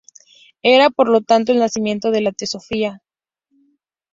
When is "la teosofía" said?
2.21-3.03